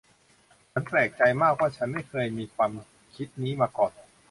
[0.71, 2.71] ฉันแปลกใจมากว่าฉันไม่เคยมีความ
[3.15, 3.91] คิดนี้มาก่อน